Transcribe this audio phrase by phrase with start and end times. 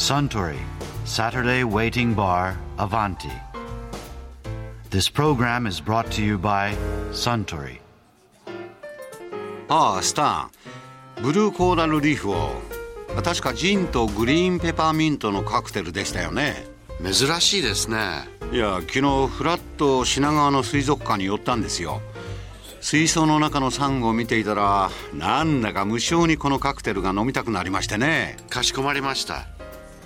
[0.00, 0.56] Suntory
[1.04, 3.30] Saturday Waiting Bar Avanti.
[4.88, 6.74] This program is brought to you by
[7.12, 7.80] Suntory.
[9.68, 10.48] ああスタ
[11.18, 12.50] ンブルーコーラルリーフを
[13.22, 16.54] 確かジンとグリーンペパーミントのカクテルでしたよね
[17.04, 22.00] 珍しいですねいや昨日フラッと品川の水族館に寄ったんですよ
[22.80, 29.59] 水槽の中のサンゴを見ていたらなんだか無性にこのカクテルが飲みたくなりましてねかしこまりました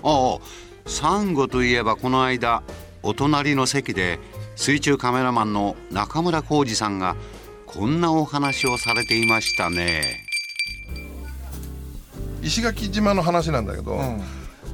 [0.05, 0.39] ああ
[0.85, 2.61] サンゴといえばこの間
[3.01, 4.19] お隣の席で
[4.55, 7.15] 水中カメラマンの中村浩二さんが
[7.65, 10.23] こんなお話をされていましたね。
[12.43, 13.99] 石垣島の話なんだけど、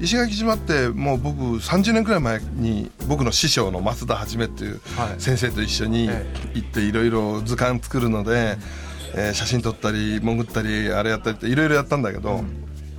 [0.02, 4.82] 石垣島ってもう僕30年くらい前に僕の師匠の増田はじめっていう
[5.18, 6.10] 先生と一緒に
[6.54, 8.58] 行っていろいろ図鑑作るので、
[9.16, 12.44] えー写真撮ったり潜ったりあれやったりっていろいろやったんだけど、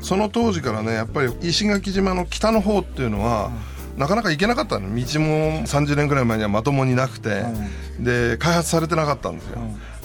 [0.03, 3.51] その当時からねやっぱり石垣島の北の方っていうのは、
[3.97, 4.89] なかなか行けなかったの。
[4.89, 7.45] 道も30年くらい前にはまともになくて、
[8.01, 9.59] で開発されてなかったんですよ、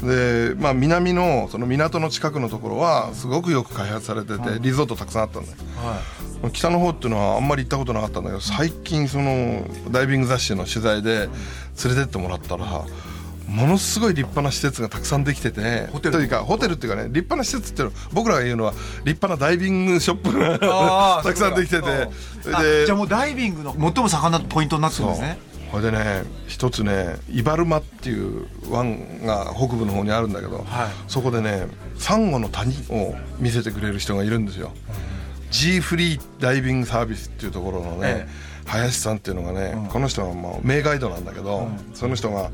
[0.04, 5.58] でまあ南のその港の近くのところはすごくよく開発されててリゾートたくさんあったんだよ、
[6.52, 11.30] 北の方っていうのはあんまり行ったことなかったんだけど最近そのダイビング雑誌の取材で
[11.84, 12.86] 連れてってもらったら
[13.48, 16.12] ものすごい立派な施設がたくさんできててホテル？
[16.14, 18.74] というかホテルっていうかね立派な施設っていうのは僕らが言うのは
[19.06, 21.88] 立派なダイビングショップが たくさんできてて
[22.54, 25.38] あでじゃあもうダイビングの最も盛んなポイントになってるんですね。
[25.72, 30.66] これでね一つねイバルマっていう湾が北部の方にあるんだけど、はい。
[31.10, 34.72] そこでねサンゴの谷を見せてくれる人がいるんですよ、
[35.52, 38.28] G フリーダイビングサービスっていうところのね、え
[38.66, 42.50] 林さんっていうのがね、この人はまあ名ガイドなんだけど、その人が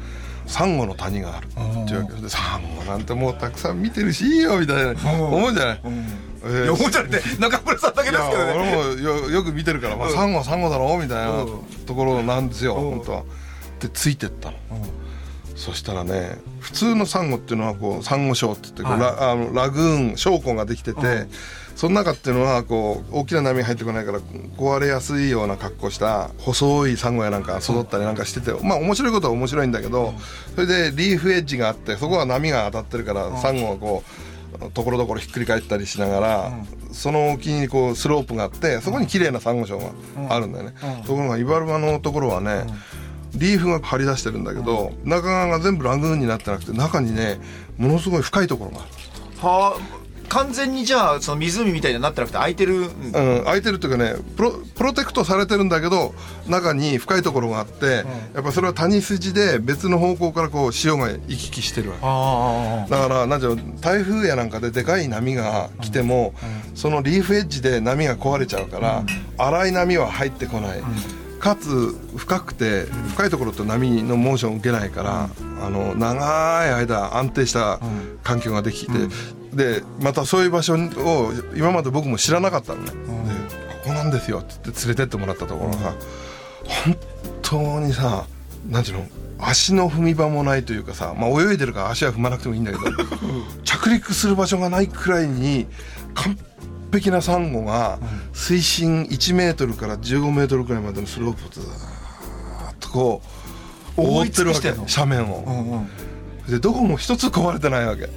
[0.46, 1.50] サンゴの谷があるっ
[1.88, 8.52] ていうわけでサンゴなんてもうたくさん見てるしいいよみたいな思うじゃない、えーいや思っちゃって中村さんだけですけどね。
[8.54, 11.46] 俺もよよく見てるから、まあ、サンゴはサンゴだろうみたいな
[11.86, 13.24] ところなんですよ、本当は。
[13.80, 14.58] でついてったの、
[15.56, 21.28] そしたらね普通のサンゴっていうのはこうサンゴ礁って言ってこう、ラあのラグーン礁湖ができてて、
[21.76, 24.20] その中っていうのはこう大きな波が入ってこないから
[24.58, 30.14] 壊れやすいような格好した細いサンゴやなんか育ったりなんかしてて、まあ面白いことは面白いんだけど、
[30.56, 36.52] それでリーフエッジがあってそこは波が当たってるから、サンゴがこうところどころひっくり返ったりしながら、
[36.92, 39.92] その沖にこうスロープがあってそこに綺麗なサンゴ礁が
[40.30, 40.76] あるんだよね、
[41.06, 42.66] ところがイバルバのところはね、
[43.36, 47.40] リーフが張り出してるんだけど、中側が全部ラグーンになってなくて中にね
[47.78, 48.80] ものすごい深いところが。
[48.80, 48.90] ある
[49.40, 52.92] はあ完全にじゃあその湖みたいになってなくて空いてるうん、
[53.44, 56.16] 空いてるっていうかねプロプロテクトされてるんだけど
[56.48, 62.02] 中に深いところがあって、やっぱそれは谷筋で別の方向からこう潮が行き来してるわけ。
[62.04, 66.34] あだからなん台風やなんかででかい波が来ても、
[66.74, 69.04] そのリーフエッジで波が壊れちゃうから、
[69.38, 70.82] 荒い波は入ってこない、
[71.44, 75.30] かつ深くて深いところと波のモーションを受けないから、
[75.62, 77.82] あの長い間安定した
[78.24, 78.94] 環境ができて、
[79.54, 85.96] でまたそういう場所を今まで僕も知らなかったのね、でここなんですよって言って連れてってもらったところが、
[86.64, 86.98] 本
[87.42, 88.26] 当にさ
[88.70, 89.06] なんていうの
[89.38, 92.86] 足の踏み場もないというかさ、まあ、泳いでるから足は踏まなくてもいいんだけど
[93.66, 95.68] 着陸する場所がないくらいに
[96.14, 96.38] 完
[96.94, 98.00] 璧なサンゴが
[98.34, 101.64] 水深1メートルから15メートルくらいまでのスロープをずー
[102.72, 103.22] っとこ
[103.98, 104.72] う覆ってるわけ。
[104.72, 105.88] 斜面を、あうんうん。
[106.48, 108.10] でどこも一つ壊れてないわけ。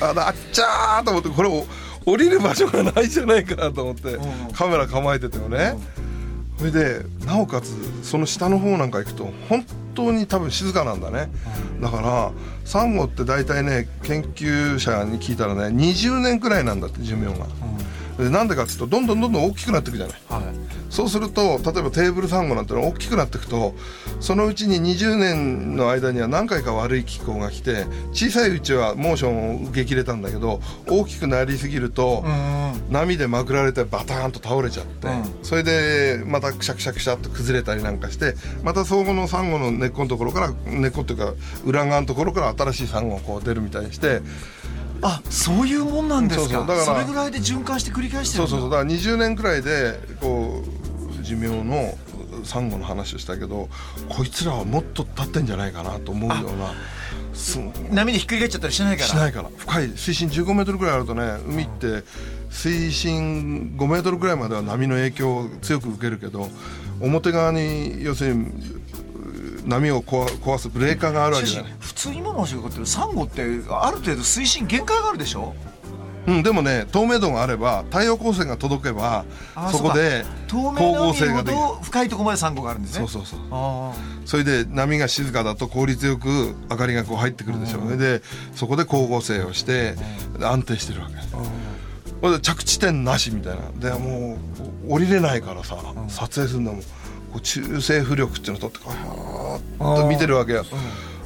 [0.00, 1.64] あっちゃーと思ってこれを
[2.04, 4.18] 降りる場所がないじゃないかなと思って
[4.52, 5.76] カメラ構えててもね
[6.62, 7.74] それでなおかつ
[8.04, 11.28] その下の方なんか行くと本当に多分静かなんだね。
[11.80, 12.32] だから
[12.64, 17.46] サンゴって大体ね研究者に聞いたらね20年くらいなんだって寿命が。
[18.16, 20.20] でなんでかっていうとどんどんどんどん大きくなっていくじゃない。
[20.28, 20.42] はい
[20.92, 23.74] そうすると例えばテーブルサンゴなんてのは大きくなっていくと
[24.20, 32.22] そのうちに20年の間には何回か悪い気候が来て小さいうちはモーションを受け切れたんだけど大きくなりすぎると
[32.90, 35.24] 波でまくられてバターンと倒れちゃって、うん。
[35.42, 41.32] それでまたくしゃくしゃくしゃっと崩れたりなんかしてまた相互のサンゴの根っこのところから根っこっていうか
[41.64, 44.20] 裏側のところから新しいサンゴがこう出るみたいにして
[45.00, 46.60] あそういうもんなんですか。
[46.60, 48.70] だからそれぐらいで循環して繰り返してるそうそうそう。
[48.70, 50.81] だから20年くらいでこう
[51.34, 51.94] 寿命の
[52.44, 53.68] サンゴの話をしたけど
[54.08, 56.72] こいつらはもっと経ってんじゃないかなと思うような。
[57.34, 57.58] す
[57.90, 59.08] 波でひっくり返っちゃったりしないから。
[59.08, 59.48] しないから。
[59.56, 62.04] 深い水深15メートルくらいあるとね海って
[62.50, 66.48] 水深5メートルくらいまでは波の影響を強く受けるけど
[67.00, 68.46] 表側に要するに
[69.64, 71.72] 波を壊壊すブレーカーがあるわけじゃない。
[71.80, 72.86] 普通今の話が分かってる。
[72.86, 75.54] サンゴってある程度水深限界があるでしょ？
[76.26, 79.24] うん、でもね透明度があれば太陽光線が届けば
[79.72, 81.60] そこで光合成ができる。
[81.60, 83.06] ど深いところまでサンゴがあるんですね。
[83.08, 83.40] そうそうそう。
[83.50, 83.92] あ
[84.24, 87.96] それで波が静かだと効率よく明かりがこう入ってくるでしょうね。
[87.96, 88.22] で
[88.54, 89.94] そこで光合成をして
[90.40, 91.14] 安定してるわけ。
[92.20, 93.90] これで着地点なしみたいな。
[93.90, 94.38] でも
[94.86, 95.76] う降りれないからさ
[96.08, 96.82] 撮影するのも
[97.32, 100.64] こう中性浮力っていうのを取ってこうはーっと見てるわけよ。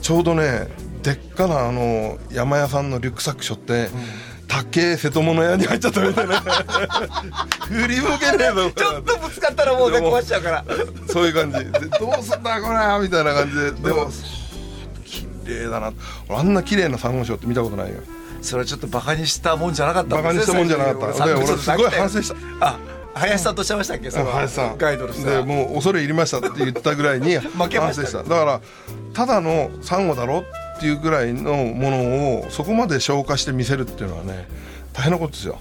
[0.01, 0.69] ちょうどね
[1.03, 4.36] でっかなあの山屋さんのリュックサック背負って高
[4.76, 6.41] え瀬戸物屋に入っちゃったみたいな。
[6.41, 10.64] 振り向けねえぞちょっとぶつかったらもうね壊しちゃうから。
[11.08, 11.58] そういう感じ。
[11.58, 13.70] でどうすんだこれみたいな感じで。
[13.73, 14.11] でも
[15.05, 15.93] 綺麗だな。
[16.29, 17.97] 俺あんな綺麗なサンゴ礁って見たことないよ。
[18.43, 21.26] それはちょっとバカにしたもんじゃなかったバカにしたもんじゃなかった。
[21.26, 22.79] で俺すごい反省したあ
[23.14, 24.79] 林さんとおっしゃいましたっけその林さん。
[24.79, 28.19] ガイドの人でもう恐れ入りましたって言ったぐらいに 負け反省した。
[28.19, 28.61] だから
[29.14, 30.49] ただのサンゴだろって
[30.84, 34.46] いうぐらいのものをそこまで消化して見せるっていうのはね
[34.93, 35.61] 大変なことですよ。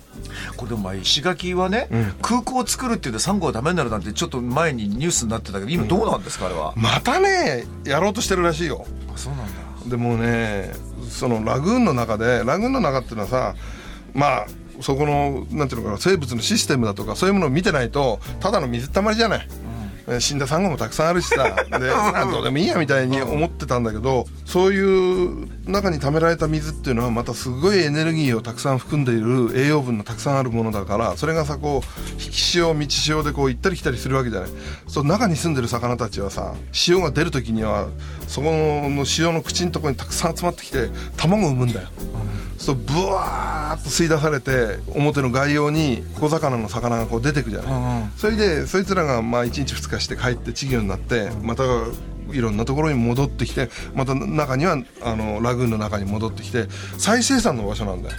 [0.58, 1.88] これでもまあ石垣はね、
[2.22, 6.74] 空港を作るっていうのでサンゴがダメになるなんてちょっと前にニュースになってたけど今どうなんですか、あれは？
[6.76, 8.86] またねやろうとしてるらしいよ。
[9.14, 9.90] あそうなんだ。
[9.90, 10.72] でもね
[11.10, 13.56] そのラグーンの中でラグーンの中っていうのはさ
[14.14, 14.48] まあ
[14.82, 19.52] そこのなんていうのかな生物のシステムだとかそういうものを見てないとただの水たまりじゃない、え
[20.20, 21.56] 死んだサンゴもたくさんあるしさ。
[21.80, 34.50] であどうでもいいやみたいに思ってたんだけどそういう中に溜められた水っていうのはまたすごいエネルギーをたくさん含んでいる栄養分のたくさんあるものだからそれがさこう引き潮満ち潮でこう行ったり来たりするわけじゃない。
[34.88, 37.88] そう中に住んでる魚たちはさ潮が出る時には
[38.28, 41.88] そこの潮の口のところにたくさん集まってきて卵を産むんだよ、
[42.58, 51.64] そうブワーッと吸い出されて表の外洋に小魚の魚がこう出てくじゃない、それでそいつらがまあ1日2日して帰って稚魚になってまた
[52.32, 58.16] いろんなところに戻ってきてまた中にはあのラグーンの中に戻ってきて再生産の場所なんだよ。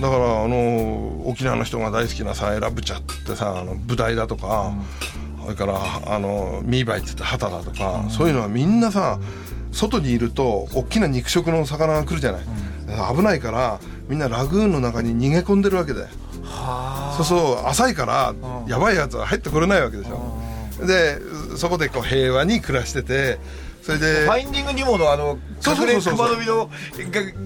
[0.00, 4.74] だからあの沖縄の人が大好きなさエラブチャってさあのブダイだとか、
[5.42, 9.18] それからあのミーバイって言ってハタだとか、そういうのはみんなさ
[9.72, 12.42] 外にいると大きな肉食の魚が来るじゃない、
[13.16, 16.08] 危ないからみんなラグーンの中に逃げ込んでるわけだよ。
[17.16, 18.34] そうそう浅いから
[18.68, 20.20] やばいやつは入ってこれないわけでしょ
[20.84, 21.18] で
[21.56, 23.38] そこでこう平和に暮らしてて
[23.82, 26.72] それでファインディングニモのあの隠れ熊の実のが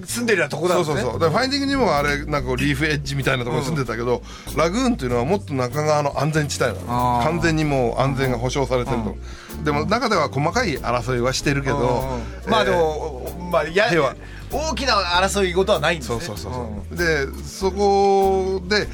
[0.07, 1.01] 住んでるようなとこなんですね。
[1.01, 1.19] そうそうそう。
[1.19, 4.23] でファインディングにもあれなんかリーフエッジみたいなところに住んでたけど、
[4.57, 7.23] ラグーンっていうのはもっと中側の安全地帯なの。
[7.23, 9.15] 完全にもう安全が保障されてると、
[9.63, 14.15] でも中では細かい争いはしてるけど、まあでえーも、まあや平和。
[14.51, 16.19] 大きな争い事はないんですね。
[16.21, 18.87] そうそうそうそう、でそこで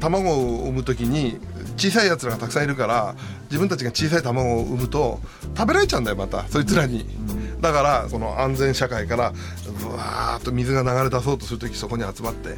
[0.00, 1.38] 卵を産む時に
[1.76, 5.20] 小さいやつらがたくさんいるから自分たちが小さい卵を産むと
[5.56, 7.06] 食べられちゃうんだよまたそいつらに、
[7.60, 9.32] だからその安全社会から
[9.78, 12.56] ブワーッと水が流れ出そうとする時そこに集まって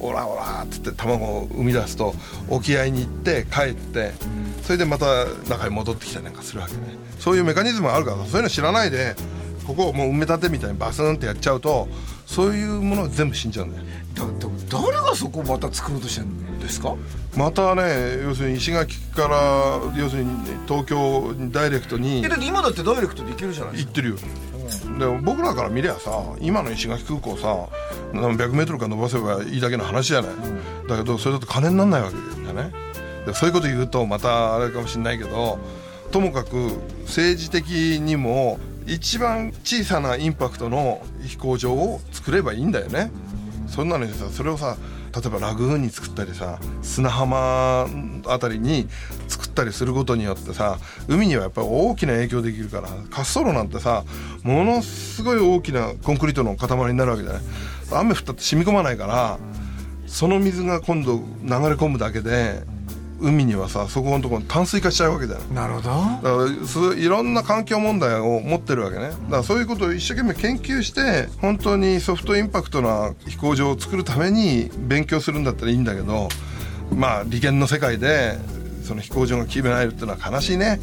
[0.00, 2.14] オラオラっつって卵を生み出すと
[2.48, 4.12] 沖合に行って帰って
[4.62, 6.80] それでまた中に戻ってきたりなんかするわけね。
[7.18, 9.16] そういうメカニズムがあるからそういうの知らないで
[9.66, 11.88] ここをもう埋め立てみたいにバスンってやっちゃうと
[12.26, 13.84] そういうものが全部死んじゃうんだよ。
[14.14, 16.94] だでも誰がそこをまた作ろうとしてるんですか？
[17.36, 20.30] またね要するに石垣から要するに
[20.66, 23.90] 東京にダイレクトにえだって今だってダイレクトで行けるじゃないですか。
[23.90, 24.16] 行ってるよ。
[24.98, 26.10] でも僕らから見りゃさ
[26.40, 27.68] 今の石垣空港さ
[28.12, 30.30] 何百メートルか伸ばせばいいだけの話じゃない、
[30.88, 32.72] だけどそれだと金にならないわけだよね。
[33.26, 35.58] でそういうこと言うとまたあれかもしれないけど
[36.10, 36.56] ともかく
[37.06, 43.10] 政治的にも一番小さなインパクトの飛行場を作ればいいんだよね、
[43.68, 44.76] そんなのにさそれをさ
[45.20, 47.88] 例えばラグーンに作ったりさ砂浜
[48.26, 48.88] あたりに
[49.26, 54.04] 作ったりすることによってさ海にはやっぱり大きな影響できるから滑走路なんてさ
[54.42, 57.42] ものすごい大きなコンクリートの塊になるわけじゃない？
[57.92, 59.38] 雨降ったって染み込まないから
[60.06, 62.62] その水が今度流れ込むだけで
[63.20, 65.88] 海にはさそこのところ淡水化しちゃうわけじゃないなるほど。
[65.88, 66.48] だ
[66.86, 69.10] からいろんな環境問題を持ってるわけね。
[69.10, 76.28] だからそういうことを一生懸命研究して本当にソフトインパクトな飛行場を作るために勉強するんだったらいいんだけど
[76.94, 78.38] まあ利権の世界で
[78.84, 80.80] その飛行場が決められるっていうのは悲しいね。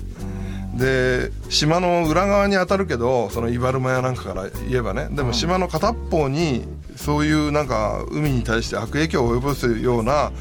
[0.75, 5.07] で島の裏側に当たるけどそのイバルマヤなんかから言えばね。
[5.09, 6.65] でも島の片っ方に
[6.97, 10.31] そういうなんか海に対して悪影響を及ぼすような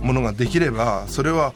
[0.00, 1.52] ものができればそれは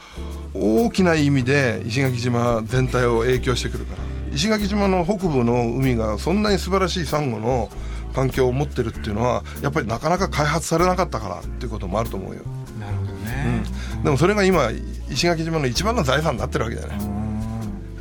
[0.53, 4.11] 大きな意味で石垣島全体を影響してくるから。
[4.33, 7.69] 石垣島の北部の海がそんなに素晴らしいサンゴの
[8.15, 12.41] 環境を持ってるっていうのはやっぱりなかなか開発されなかったからっていうこともあると思うよ、
[12.79, 13.63] なるほどね、
[14.03, 14.69] でもそれが今
[15.09, 17.21] 石垣島の一番の財産になってるわけだよね。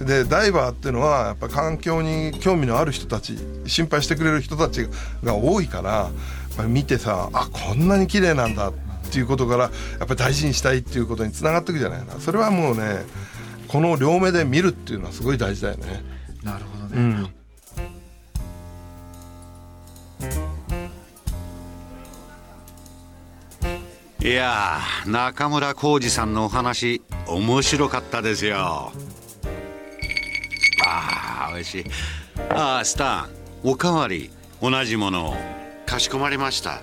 [0.01, 4.89] でダイバーっていうのはやっぱ環境に興味のある人たち心配してくれる人たち
[5.23, 9.71] が多いからやっぱり見てさあこんなに綺麗なんだっていうことからや
[10.05, 12.21] っぱり大事にしたいっていうことにつながっていくじゃないかな。
[12.21, 13.05] それはもうね
[13.69, 16.03] この両目で見るっていうのはすごい大事だよね。
[16.43, 17.31] なるほどね、
[24.23, 28.93] いやー中村浩二さんのお話面白かったですよ。
[30.87, 31.85] あー美味しい。
[32.51, 33.29] あースタン
[33.63, 34.31] おかわり
[34.63, 35.61] 同じものを。
[35.87, 36.83] かしこまりました